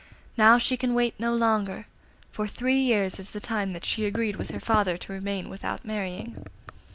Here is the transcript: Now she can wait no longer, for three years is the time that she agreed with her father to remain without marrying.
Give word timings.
Now 0.35 0.57
she 0.57 0.77
can 0.77 0.95
wait 0.95 1.13
no 1.19 1.35
longer, 1.35 1.85
for 2.31 2.47
three 2.47 2.79
years 2.79 3.19
is 3.19 3.29
the 3.29 3.39
time 3.39 3.73
that 3.73 3.85
she 3.85 4.07
agreed 4.07 4.35
with 4.37 4.49
her 4.49 4.59
father 4.59 4.97
to 4.97 5.13
remain 5.13 5.47
without 5.47 5.85
marrying. 5.85 6.43